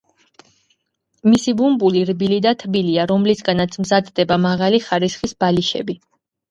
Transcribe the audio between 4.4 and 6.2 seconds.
მაღალი ხარისხის ბალიშები.